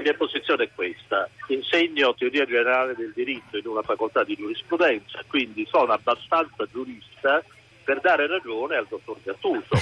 mia 0.00 0.14
posizione 0.14 0.64
è 0.64 0.70
questa. 0.74 1.28
Insegno 1.48 2.14
teoria 2.14 2.44
generale 2.44 2.94
del 2.94 3.12
diritto 3.14 3.56
in 3.56 3.66
una 3.66 3.82
facoltà 3.82 4.24
di 4.24 4.34
giurisprudenza, 4.34 5.22
quindi 5.26 5.66
sono 5.70 5.92
abbastanza 5.92 6.66
giurista 6.70 7.42
per 7.84 8.00
dare 8.00 8.26
ragione 8.26 8.76
al 8.76 8.86
dottor 8.88 9.18
Gattuso. 9.22 9.76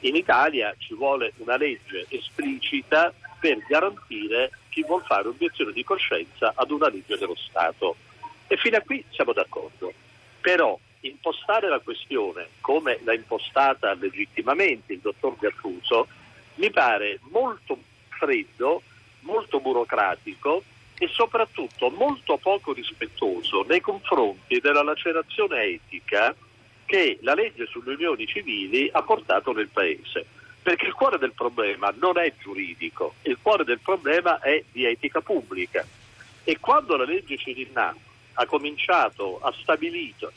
In 0.00 0.14
Italia 0.14 0.74
ci 0.78 0.94
vuole 0.94 1.32
una 1.36 1.56
legge 1.56 2.06
esplicita 2.08 3.12
per 3.40 3.58
garantire 3.66 4.50
chi 4.68 4.82
vuol 4.82 5.02
fare 5.04 5.28
obiezione 5.28 5.72
di 5.72 5.84
coscienza 5.84 6.52
ad 6.54 6.70
una 6.70 6.88
legge 6.88 7.16
dello 7.16 7.36
Stato. 7.36 7.96
E 8.46 8.56
fino 8.56 8.76
a 8.76 8.80
qui 8.80 9.04
siamo 9.10 9.32
d'accordo. 9.32 9.92
Però 10.40 10.78
impostare 11.00 11.68
la 11.68 11.78
questione 11.78 12.48
come 12.60 13.00
l'ha 13.04 13.14
impostata 13.14 13.94
legittimamente 13.94 14.92
il 14.92 15.00
dottor 15.00 15.36
Gattuso 15.38 16.06
mi 16.56 16.70
pare 16.70 17.20
molto 17.30 17.78
freddo, 18.08 18.82
molto 19.26 19.60
burocratico 19.60 20.62
e 20.98 21.08
soprattutto 21.08 21.90
molto 21.90 22.38
poco 22.38 22.72
rispettoso 22.72 23.64
nei 23.68 23.80
confronti 23.80 24.60
della 24.60 24.82
lacerazione 24.82 25.62
etica 25.62 26.34
che 26.86 27.18
la 27.20 27.34
legge 27.34 27.66
sulle 27.66 27.94
unioni 27.94 28.26
civili 28.26 28.88
ha 28.90 29.02
portato 29.02 29.52
nel 29.52 29.68
Paese. 29.68 30.24
Perché 30.62 30.86
il 30.86 30.94
cuore 30.94 31.18
del 31.18 31.32
problema 31.32 31.92
non 31.98 32.18
è 32.18 32.32
giuridico, 32.40 33.14
il 33.22 33.38
cuore 33.40 33.64
del 33.64 33.80
problema 33.80 34.40
è 34.40 34.64
di 34.72 34.84
etica 34.84 35.20
pubblica. 35.20 35.86
E 36.42 36.58
quando 36.58 36.96
la 36.96 37.04
legge 37.04 37.36
Cirinà 37.36 37.94
ha 38.34 38.46
cominciato, 38.46 39.38
ha 39.40 39.52
stabilito 39.60 40.32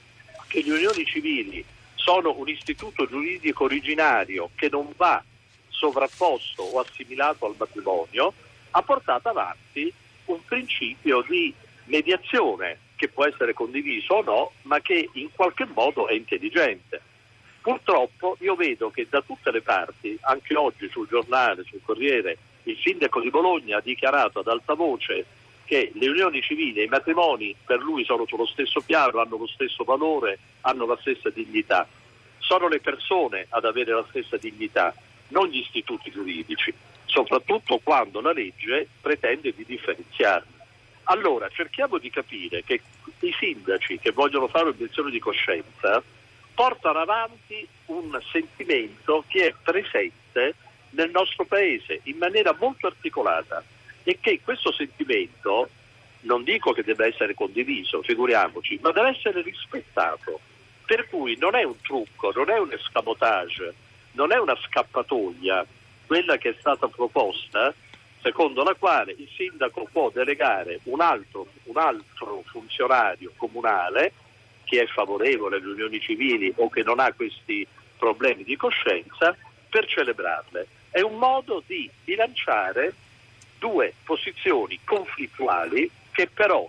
che 0.47 0.61
le 0.63 0.71
unioni 0.71 1.05
civili 1.05 1.63
sono 1.95 2.33
un 2.37 2.47
istituto 2.47 3.05
giuridico 3.05 3.65
originario 3.65 4.49
che 4.55 4.69
non 4.69 4.91
va 4.95 5.23
sovrapposto 5.69 6.63
o 6.63 6.79
assimilato 6.79 7.45
al 7.45 7.55
matrimonio, 7.57 8.33
ha 8.71 8.81
portato 8.81 9.29
avanti 9.29 9.91
un 10.25 10.43
principio 10.45 11.23
di 11.27 11.53
mediazione 11.85 12.79
che 12.95 13.07
può 13.07 13.25
essere 13.25 13.53
condiviso 13.53 14.15
o 14.15 14.21
no, 14.21 14.51
ma 14.63 14.79
che 14.81 15.09
in 15.13 15.29
qualche 15.33 15.65
modo 15.65 16.07
è 16.07 16.13
intelligente. 16.13 17.01
Purtroppo 17.61 18.37
io 18.41 18.55
vedo 18.55 18.89
che 18.89 19.07
da 19.09 19.21
tutte 19.21 19.51
le 19.51 19.61
parti, 19.61 20.17
anche 20.21 20.55
oggi 20.55 20.89
sul 20.89 21.07
giornale, 21.07 21.63
sul 21.63 21.81
Corriere, 21.83 22.37
il 22.63 22.77
sindaco 22.77 23.21
di 23.21 23.29
Bologna 23.29 23.77
ha 23.77 23.81
dichiarato 23.81 24.39
ad 24.39 24.47
alta 24.47 24.73
voce 24.73 25.25
che 25.65 25.91
le 25.93 26.09
unioni 26.09 26.41
civili 26.41 26.79
e 26.79 26.83
i 26.83 26.87
matrimoni 26.87 27.55
per 27.63 27.79
lui 27.79 28.03
sono 28.03 28.25
sullo 28.25 28.47
stesso 28.47 28.81
piano, 28.81 29.19
hanno 29.19 29.37
lo 29.37 29.47
stesso 29.47 29.83
valore, 29.83 30.39
hanno 30.61 30.85
la 30.85 30.97
stessa 30.99 31.29
dignità. 31.29 31.87
Sono 32.39 32.67
le 32.67 32.79
persone 32.79 33.45
ad 33.49 33.65
avere 33.65 33.93
la 33.93 34.05
stessa 34.09 34.37
dignità, 34.37 34.93
non 35.27 35.47
gli 35.47 35.59
istituti 35.59 36.09
giuridici, 36.09 36.73
soprattutto 37.09 37.79
quando 37.83 38.21
la 38.21 38.31
legge 38.31 38.87
pretende 39.01 39.53
di 39.53 39.65
differenziarli. 39.65 40.57
Allora 41.03 41.49
cerchiamo 41.49 41.97
di 41.97 42.09
capire 42.09 42.63
che 42.63 42.81
i 43.21 43.35
sindaci 43.37 43.99
che 43.99 44.11
vogliono 44.11 44.47
fare 44.47 44.69
obiezione 44.69 45.09
di 45.09 45.19
coscienza 45.19 46.01
portano 46.53 46.99
avanti 46.99 47.67
un 47.87 48.17
sentimento 48.31 49.23
che 49.27 49.47
è 49.47 49.53
presente 49.61 50.55
nel 50.91 51.09
nostro 51.09 51.45
paese 51.45 52.01
in 52.03 52.17
maniera 52.17 52.55
molto 52.59 52.87
articolata 52.87 53.63
e 54.03 54.19
che 54.21 54.39
questo 54.43 54.71
sentimento, 54.71 55.69
non 56.21 56.43
dico 56.43 56.73
che 56.73 56.83
debba 56.83 57.05
essere 57.05 57.33
condiviso, 57.33 58.01
figuriamoci, 58.03 58.79
ma 58.81 58.91
deve 58.91 59.09
essere 59.09 59.41
rispettato. 59.41 60.39
Per 60.85 61.07
cui 61.07 61.37
non 61.37 61.55
è 61.55 61.63
un 61.63 61.79
trucco, 61.81 62.31
non 62.33 62.49
è 62.49 62.57
un 62.57 62.71
escamotage, 62.71 63.73
non 64.13 64.31
è 64.31 64.37
una 64.37 64.55
scappatoia 64.55 65.65
quella 66.09 66.37
che 66.37 66.49
è 66.49 66.55
stata 66.57 66.87
proposta, 66.87 67.71
secondo 68.23 68.63
la 68.63 68.73
quale 68.73 69.13
il 69.15 69.29
sindaco 69.35 69.87
può 69.91 70.09
delegare 70.09 70.79
un 70.85 71.01
altro, 71.01 71.45
un 71.65 71.77
altro 71.77 72.41
funzionario 72.47 73.31
comunale 73.35 74.13
che 74.63 74.81
è 74.81 74.87
favorevole 74.87 75.57
alle 75.57 75.67
unioni 75.67 75.99
civili 75.99 76.51
o 76.55 76.67
che 76.67 76.81
non 76.81 76.99
ha 76.99 77.13
questi 77.13 77.65
problemi 77.95 78.43
di 78.43 78.55
coscienza 78.55 79.37
per 79.69 79.85
celebrarle. 79.85 80.65
È 80.89 81.01
un 81.01 81.15
modo 81.19 81.61
di 81.67 81.87
bilanciare 82.03 82.91
due 83.59 83.93
posizioni 84.03 84.79
conflittuali 84.83 85.87
che 86.11 86.25
però 86.25 86.67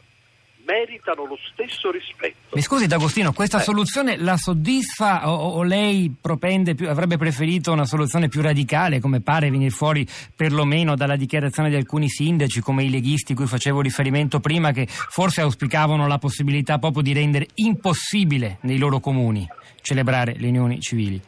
meritano 0.64 1.24
lo 1.24 1.38
stesso 1.52 1.90
rispetto. 1.90 2.54
Mi 2.54 2.62
scusi 2.62 2.86
D'Agostino, 2.86 3.32
questa 3.32 3.58
eh. 3.58 3.62
soluzione 3.62 4.16
la 4.16 4.36
soddisfa 4.36 5.30
o, 5.30 5.58
o 5.58 5.62
lei 5.62 6.14
propende 6.20 6.74
più, 6.74 6.88
avrebbe 6.88 7.16
preferito 7.16 7.72
una 7.72 7.84
soluzione 7.84 8.28
più 8.28 8.42
radicale, 8.42 9.00
come 9.00 9.20
pare 9.20 9.50
venire 9.50 9.70
fuori 9.70 10.06
perlomeno 10.34 10.96
dalla 10.96 11.16
dichiarazione 11.16 11.68
di 11.68 11.76
alcuni 11.76 12.08
sindaci, 12.08 12.60
come 12.60 12.84
i 12.84 12.90
leghisti 12.90 13.34
cui 13.34 13.46
facevo 13.46 13.80
riferimento 13.80 14.40
prima, 14.40 14.72
che 14.72 14.86
forse 14.86 15.40
auspicavano 15.40 16.06
la 16.06 16.18
possibilità 16.18 16.78
proprio 16.78 17.02
di 17.02 17.12
rendere 17.12 17.48
impossibile 17.54 18.58
nei 18.62 18.78
loro 18.78 19.00
comuni 19.00 19.46
celebrare 19.82 20.34
le 20.36 20.48
unioni 20.48 20.80
civili? 20.80 21.20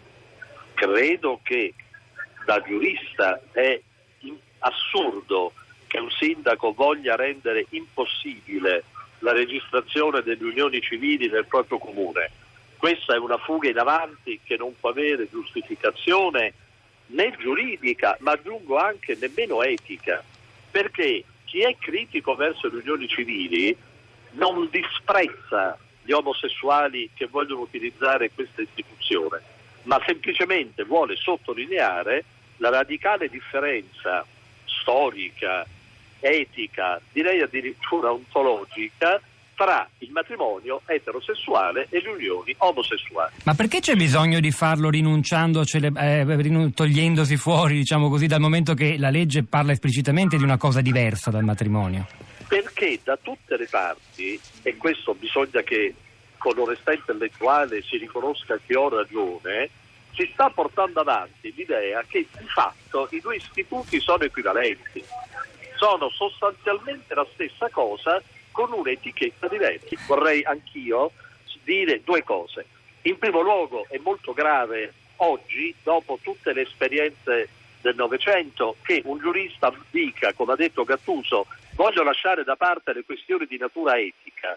Credo 0.74 1.40
che 1.42 1.74
da 2.44 2.60
giurista 2.66 3.40
è 3.52 3.80
assurdo 4.58 5.52
che 5.86 5.98
un 5.98 6.10
sindaco 6.10 6.72
voglia 6.72 7.16
rendere 7.16 7.66
impossibile 7.70 8.84
la 9.22 9.32
registrazione 9.32 10.22
delle 10.22 10.44
unioni 10.44 10.80
civili 10.80 11.28
nel 11.28 11.46
proprio 11.46 11.78
comune. 11.78 12.30
Questa 12.76 13.14
è 13.14 13.18
una 13.18 13.38
fuga 13.38 13.68
in 13.68 13.78
avanti 13.78 14.40
che 14.42 14.56
non 14.56 14.74
può 14.78 14.90
avere 14.90 15.28
giustificazione 15.30 16.52
né 17.06 17.34
giuridica, 17.38 18.16
ma 18.20 18.32
aggiungo 18.32 18.76
anche 18.76 19.16
nemmeno 19.18 19.62
etica, 19.62 20.22
perché 20.70 21.24
chi 21.44 21.60
è 21.60 21.76
critico 21.78 22.34
verso 22.34 22.68
le 22.68 22.78
unioni 22.78 23.06
civili 23.06 23.76
non 24.32 24.68
disprezza 24.70 25.78
gli 26.02 26.10
omosessuali 26.10 27.10
che 27.14 27.26
vogliono 27.26 27.60
utilizzare 27.60 28.30
questa 28.34 28.62
istituzione, 28.62 29.40
ma 29.82 30.02
semplicemente 30.04 30.82
vuole 30.84 31.14
sottolineare 31.16 32.24
la 32.56 32.70
radicale 32.70 33.28
differenza 33.28 34.26
storica, 34.64 35.64
etica, 36.22 37.00
direi 37.12 37.42
addirittura 37.42 38.12
ontologica 38.12 39.20
tra 39.54 39.88
il 39.98 40.10
matrimonio 40.10 40.80
eterosessuale 40.86 41.86
e 41.90 42.00
le 42.00 42.08
unioni 42.08 42.54
omosessuali. 42.58 43.34
Ma 43.44 43.54
perché 43.54 43.80
c'è 43.80 43.94
bisogno 43.94 44.40
di 44.40 44.50
farlo 44.50 44.90
rinunciando, 44.90 45.62
eh, 45.62 46.70
togliendosi 46.74 47.36
fuori, 47.36 47.74
diciamo 47.74 48.08
così, 48.08 48.26
dal 48.26 48.40
momento 48.40 48.74
che 48.74 48.96
la 48.98 49.10
legge 49.10 49.44
parla 49.44 49.72
esplicitamente 49.72 50.36
di 50.36 50.42
una 50.42 50.56
cosa 50.56 50.80
diversa 50.80 51.30
dal 51.30 51.44
matrimonio? 51.44 52.06
Perché 52.48 53.00
da 53.04 53.16
tutte 53.20 53.56
le 53.56 53.66
parti, 53.70 54.40
e 54.62 54.76
questo 54.76 55.14
bisogna 55.14 55.62
che 55.62 55.94
con 56.38 56.58
onestà 56.58 56.92
intellettuale 56.92 57.82
si 57.82 57.98
riconosca 57.98 58.58
che 58.66 58.74
ho 58.74 58.88
ragione, 58.88 59.70
si 60.14 60.28
sta 60.32 60.50
portando 60.50 61.00
avanti 61.00 61.52
l'idea 61.56 62.02
che 62.06 62.26
di 62.36 62.46
fatto 62.46 63.08
i 63.12 63.20
due 63.20 63.36
istituti 63.36 64.00
sono 64.00 64.24
equivalenti, 64.24 65.02
sono 65.82 66.10
sostanzialmente 66.10 67.12
la 67.12 67.26
stessa 67.32 67.68
cosa 67.68 68.22
con 68.52 68.72
un'etichetta 68.72 69.48
diversa. 69.48 69.96
Vorrei 70.06 70.44
anch'io 70.44 71.10
dire 71.64 72.02
due 72.04 72.22
cose. 72.22 72.66
In 73.02 73.18
primo 73.18 73.40
luogo 73.40 73.86
è 73.88 73.98
molto 73.98 74.32
grave 74.32 74.92
oggi, 75.16 75.74
dopo 75.82 76.20
tutte 76.22 76.52
le 76.52 76.62
esperienze 76.62 77.48
del 77.80 77.96
Novecento, 77.96 78.76
che 78.82 79.02
un 79.06 79.18
giurista 79.18 79.72
dica, 79.90 80.32
come 80.34 80.52
ha 80.52 80.56
detto 80.56 80.84
Gattuso, 80.84 81.46
voglio 81.74 82.04
lasciare 82.04 82.44
da 82.44 82.54
parte 82.54 82.92
le 82.92 83.02
questioni 83.02 83.46
di 83.46 83.58
natura 83.58 83.98
etica 83.98 84.56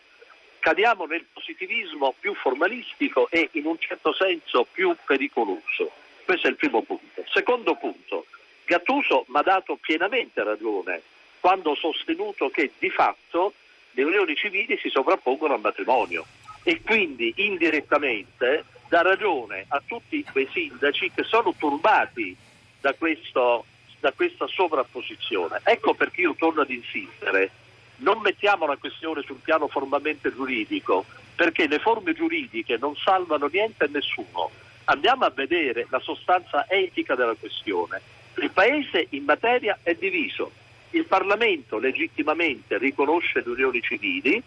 cadiamo 0.59 1.05
nel 1.05 1.23
positivismo 1.31 2.15
più 2.19 2.33
formalistico 2.33 3.27
e 3.29 3.49
in 3.51 3.67
un 3.67 3.77
certo 3.77 4.13
senso 4.13 4.65
più 4.71 4.95
pericoloso. 5.05 5.91
Questo 6.23 6.47
è 6.47 6.49
il 6.49 6.55
primo 6.55 6.81
punto. 6.81 7.23
Secondo 7.31 7.75
punto, 7.75 8.25
Gattuso 8.65 9.25
mi 9.27 9.37
ha 9.37 9.43
dato 9.43 9.77
pienamente 9.79 10.43
ragione 10.43 11.03
quando 11.45 11.69
ho 11.69 11.75
sostenuto 11.75 12.49
che 12.49 12.71
di 12.79 12.89
fatto 12.89 13.53
le 13.91 14.03
unioni 14.03 14.35
civili 14.35 14.79
si 14.81 14.89
sovrappongono 14.89 15.53
al 15.53 15.59
matrimonio 15.59 16.25
e 16.63 16.81
quindi 16.81 17.31
indirettamente 17.35 18.65
dà 18.89 19.03
ragione 19.03 19.65
a 19.67 19.79
tutti 19.85 20.23
quei 20.23 20.49
sindaci 20.51 21.11
che 21.13 21.21
sono 21.21 21.53
turbati 21.55 22.35
da, 22.81 22.95
questo, 22.95 23.63
da 23.99 24.11
questa 24.13 24.47
sovrapposizione. 24.47 25.61
Ecco 25.61 25.93
perché 25.93 26.21
io 26.21 26.33
torno 26.33 26.61
ad 26.61 26.71
insistere 26.71 27.51
non 27.97 28.21
mettiamo 28.21 28.65
la 28.65 28.77
questione 28.77 29.21
sul 29.21 29.37
piano 29.43 29.67
formalmente 29.67 30.33
giuridico, 30.33 31.05
perché 31.35 31.67
le 31.67 31.77
forme 31.77 32.13
giuridiche 32.13 32.77
non 32.77 32.95
salvano 32.95 33.45
niente 33.51 33.85
e 33.85 33.89
nessuno. 33.89 34.49
Andiamo 34.85 35.25
a 35.25 35.29
vedere 35.29 35.85
la 35.91 35.99
sostanza 35.99 36.67
etica 36.67 37.13
della 37.13 37.35
questione. 37.35 38.01
Il 38.37 38.49
Paese 38.49 39.05
in 39.11 39.25
materia 39.25 39.77
è 39.83 39.93
diviso. 39.93 40.63
Il 40.95 41.05
Parlamento 41.07 41.77
legittimamente 41.77 42.77
riconosce 42.77 43.43
le 43.43 43.51
unioni 43.51 43.81
civili. 43.81 44.41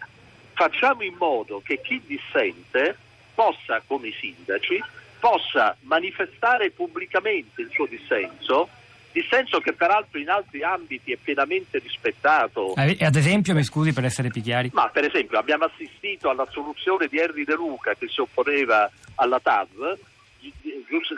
Facciamo 0.54 1.02
in 1.02 1.14
modo 1.18 1.60
che 1.62 1.78
chi 1.82 2.00
dissente 2.06 2.96
possa, 3.34 3.82
come 3.86 4.08
i 4.08 4.14
sindaci, 4.18 4.82
possa 5.20 5.76
manifestare 5.82 6.70
pubblicamente 6.70 7.60
il 7.60 7.68
suo 7.70 7.84
dissenso 7.86 8.70
dissenso 9.10 9.58
che 9.58 9.72
peraltro 9.72 10.18
in 10.18 10.28
altri 10.28 10.62
ambiti 10.62 11.12
è 11.12 11.16
pienamente 11.16 11.78
rispettato. 11.78 12.74
Ad 12.76 13.16
esempio, 13.16 13.52
mi 13.54 13.64
scusi 13.64 13.92
per 13.92 14.04
essere 14.04 14.28
più 14.28 14.40
chiari. 14.40 14.70
Ma 14.72 14.88
per 14.88 15.04
esempio 15.04 15.38
abbiamo 15.38 15.64
assistito 15.64 16.30
alla 16.30 16.46
soluzione 16.50 17.08
di 17.08 17.18
Henry 17.18 17.44
De 17.44 17.54
Luca 17.54 17.94
che 17.94 18.06
si 18.06 18.20
opponeva 18.20 18.88
alla 19.16 19.40
TAV 19.40 19.98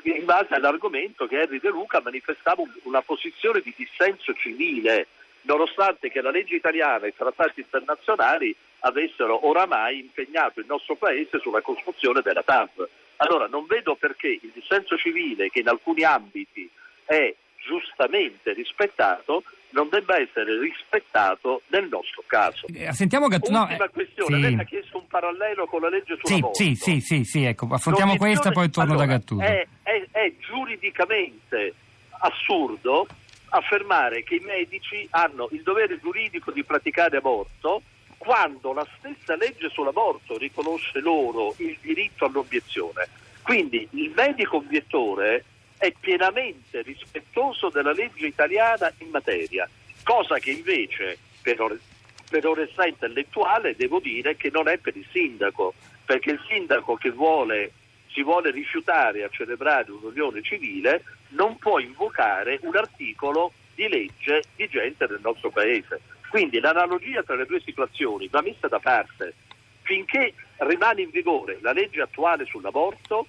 in 0.05 0.25
base 0.25 0.55
all'argomento 0.55 1.27
che 1.27 1.41
Henry 1.41 1.61
De 1.61 1.69
Luca 1.69 2.01
manifestava 2.03 2.63
una 2.85 3.03
posizione 3.03 3.61
di 3.61 3.73
dissenso 3.77 4.33
civile, 4.35 5.07
nonostante 5.43 6.11
che 6.11 6.21
la 6.21 6.31
legge 6.31 6.57
italiana 6.57 7.07
e 7.07 7.09
i 7.09 7.15
trattati 7.17 7.61
internazionali 7.61 8.55
avessero 8.81 9.47
oramai 9.47 9.99
impegnato 9.99 10.61
il 10.61 10.67
nostro 10.67 10.97
Paese 10.97 11.39
sulla 11.39 11.61
costruzione 11.61 12.21
della 12.23 12.43
TAV. 12.43 12.89
Allora 13.17 13.47
non 13.47 13.67
vedo 13.67 13.95
perché 13.95 14.29
il 14.29 14.51
dissenso 14.55 14.97
civile, 14.97 15.51
che 15.51 15.61
in 15.61 15.69
alcuni 15.69 16.05
ambiti 16.05 16.69
è 17.05 17.35
giustamente 17.59 18.53
rispettato, 18.55 19.45
non 19.71 19.89
debba 19.91 20.19
essere 20.19 20.59
rispettato 20.59 21.63
nel 21.69 21.89
nostro 21.89 22.25
caso. 22.27 22.67
Eh, 22.73 22.93
sentiamo 22.93 23.29
Gattuso. 23.29 23.61
Ultima 23.61 23.85
no, 23.85 23.91
questione, 23.91 24.37
sì. 24.37 24.43
lei 24.43 24.55
ha 24.55 24.65
chiesto 24.65 24.99
un 24.99 25.07
parallelo 25.07 25.67
con 25.67 25.83
la 25.83 25.89
legge 25.91 26.17
sull'aborto. 26.21 26.55
Sì, 26.55 26.75
sì, 26.75 27.01
sì, 27.01 27.25
sì, 27.25 27.45
ecco, 27.45 27.69
affrontiamo 27.71 28.17
questa 28.17 28.51
poi 28.51 28.71
torno 28.71 28.93
allora, 28.93 29.07
da 29.07 29.13
Gattuso. 29.13 29.43
È, 29.43 29.67
è, 29.83 30.07
è 30.11 30.33
giuridicamente 30.41 31.75
assurdo 32.21 33.07
affermare 33.51 34.23
che 34.23 34.37
i 34.37 34.41
medici 34.41 35.07
hanno 35.11 35.49
il 35.53 35.63
dovere 35.63 35.99
giuridico 36.01 36.51
di 36.51 36.65
praticare 36.65 37.17
aborto 37.17 37.83
quando 38.17 38.73
la 38.73 38.87
stessa 38.99 39.35
legge 39.37 39.71
sull'aborto 39.71 40.37
riconosce 40.37 41.01
loro 41.01 41.55
il 41.59 41.77
diritto 41.81 42.27
all'obiezione. 42.27 43.09
Quindi 43.43 43.89
il 43.93 44.13
medico 44.15 44.57
obiettore 44.57 45.45
è 45.79 45.93
pienamente 45.99 46.83
rispettoso 46.83 47.71
della 47.71 47.93
legge 47.93 48.27
italiana 48.27 48.93
in 48.99 49.09
materia, 49.09 49.69
cosa 50.03 50.39
che 50.39 50.51
invece 50.51 51.19
per, 51.41 52.47
onestà 52.47 52.87
intellettuale 52.87 53.75
devo 53.75 53.99
dire 53.99 54.37
che 54.37 54.51
non 54.51 54.69
è 54.69 54.77
per 54.77 54.97
il 54.97 55.07
sindaco, 55.11 55.73
perché 56.05 56.33
il 56.33 56.41
sindaco 56.47 56.97
che 56.97 57.11
vuole, 57.11 57.73
si 58.13 58.23
vuole 58.23 58.51
rifiutare 58.51 59.25
a 59.25 59.31
celebrare 59.31 59.91
un'unione 59.91 60.43
civile 60.43 61.03
non 61.31 61.59
può 61.59 61.79
invocare 61.79 62.59
un 62.63 62.77
articolo 62.77 63.53
di 63.75 63.89
legge 63.89 64.45
vigente 64.57 65.07
nel 65.09 65.21
nostro 65.23 65.51
paese. 65.51 66.01
Quindi 66.29 66.61
l'analogia 66.61 67.23
tra 67.23 67.35
le 67.35 67.47
due 67.47 67.61
situazioni 67.61 68.29
va 68.29 68.41
messa 68.41 68.69
da 68.69 68.79
parte. 68.79 69.35
Finché 69.83 70.35
rimane 70.59 71.03
in 71.03 71.11
vigore 71.11 71.59
la 71.63 71.73
legge 71.73 72.01
attuale 72.01 72.45
sull'aborto, 72.45 73.27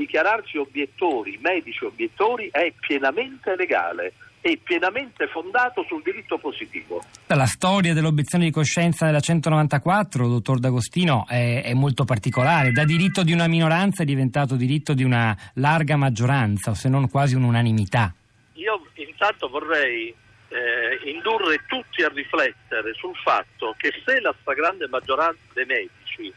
dichiararsi 0.00 0.56
obiettori, 0.56 1.38
medici 1.42 1.84
obiettori, 1.84 2.48
è 2.50 2.72
pienamente 2.80 3.54
legale 3.54 4.12
e 4.40 4.58
pienamente 4.62 5.26
fondato 5.26 5.84
sul 5.86 6.02
diritto 6.02 6.38
positivo. 6.38 7.02
La 7.26 7.44
storia 7.44 7.92
dell'obiezione 7.92 8.44
di 8.44 8.50
coscienza 8.50 9.04
nella 9.04 9.20
194, 9.20 10.26
dottor 10.26 10.58
D'Agostino, 10.58 11.26
è, 11.28 11.62
è, 11.62 11.74
molto 11.74 12.04
particolare. 12.04 12.72
Da 12.72 12.84
diritto 12.84 13.22
di 13.22 13.32
una 13.32 13.46
minoranza 13.46 14.02
è 14.02 14.06
diventato 14.06 14.56
diritto 14.56 14.94
di 14.94 15.04
una 15.04 15.36
larga 15.54 15.96
maggioranza, 15.96 16.70
o 16.70 16.74
se 16.74 16.88
non 16.88 17.10
quasi 17.10 17.34
un'unanimità. 17.34 18.14
Io 18.54 18.86
intanto 18.94 19.48
vorrei 19.48 20.08
eh, 20.48 21.10
indurre 21.10 21.64
tutti 21.66 22.02
a 22.02 22.08
riflettere 22.08 22.94
sul 22.94 23.14
fatto 23.16 23.74
che 23.76 23.92
se 24.04 24.20
la 24.20 24.34
stragrande 24.40 24.88
maggioranza 24.88 25.38
dei 25.52 25.66
medici 25.66 26.32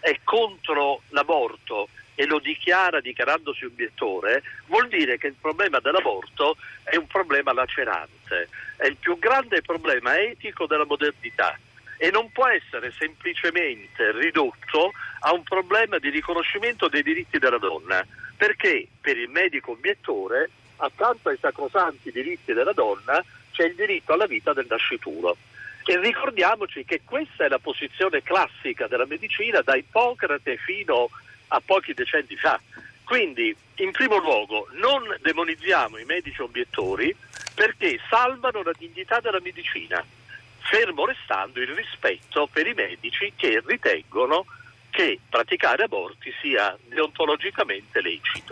è 0.00 0.18
contro 0.22 1.02
l'aborto 1.08 1.88
e 2.18 2.26
lo 2.26 2.40
dichiara 2.40 3.00
dichiarandosi 3.00 3.64
obiettore, 3.64 4.42
vuol 4.66 4.88
dire 4.88 5.18
che 5.18 5.28
il 5.28 5.36
problema 5.40 5.78
dell'aborto 5.78 6.56
è 6.82 6.96
un 6.96 7.06
problema 7.06 7.52
lacerante, 7.52 8.48
è 8.74 8.86
il 8.86 8.96
più 8.96 9.20
grande 9.20 9.62
problema 9.62 10.18
etico 10.18 10.66
della 10.66 10.84
modernità 10.84 11.56
e 11.96 12.10
non 12.10 12.28
può 12.32 12.48
essere 12.48 12.92
semplicemente 12.98 14.10
ridotto 14.10 14.90
a 15.20 15.32
un 15.32 15.44
problema 15.44 15.98
di 15.98 16.10
riconoscimento 16.10 16.88
dei 16.88 17.04
diritti 17.04 17.38
della 17.38 17.58
donna, 17.58 18.04
perché 18.36 18.88
per 19.00 19.16
il 19.16 19.28
medico 19.28 19.70
obiettore, 19.70 20.50
accanto 20.78 21.28
ai 21.28 21.38
sacrosanti 21.40 22.10
diritti 22.10 22.52
della 22.52 22.72
donna, 22.72 23.24
c'è 23.52 23.66
il 23.66 23.76
diritto 23.76 24.12
alla 24.12 24.26
vita 24.26 24.52
del 24.52 24.66
nascituro. 24.68 25.36
E 25.84 26.00
ricordiamoci 26.00 26.84
che 26.84 27.02
questa 27.04 27.44
è 27.44 27.48
la 27.48 27.60
posizione 27.60 28.24
classica 28.24 28.88
della 28.88 29.06
medicina 29.06 29.60
da 29.60 29.76
Ippocrate 29.76 30.56
fino 30.56 31.10
a 31.48 31.60
pochi 31.64 31.94
decenni 31.94 32.36
fa. 32.36 32.60
Quindi, 33.04 33.54
in 33.76 33.90
primo 33.90 34.18
luogo, 34.18 34.68
non 34.72 35.02
demonizziamo 35.20 35.98
i 35.98 36.04
medici 36.04 36.42
obiettori 36.42 37.14
perché 37.54 37.98
salvano 38.08 38.62
la 38.62 38.72
dignità 38.76 39.20
della 39.20 39.40
medicina, 39.40 40.04
fermo 40.58 41.06
restando 41.06 41.60
il 41.60 41.68
rispetto 41.68 42.46
per 42.46 42.66
i 42.66 42.74
medici 42.74 43.32
che 43.34 43.62
ritengono 43.64 44.44
che 44.90 45.18
praticare 45.28 45.84
aborti 45.84 46.32
sia 46.40 46.76
deontologicamente 46.86 48.00
lecito. 48.00 48.46